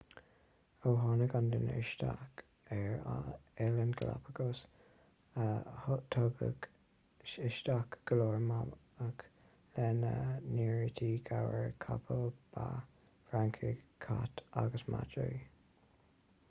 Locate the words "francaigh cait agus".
13.29-14.87